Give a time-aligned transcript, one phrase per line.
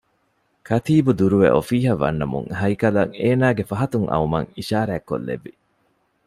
[0.67, 5.53] ކަތީބު ދުރުވެ އޮފީހަށް ވަންނަވަމުން ހައިކަލަށް އޭނާގެ ފަހަތުން އައުމަށް އިޝާރާތްކޮށްލެއްވި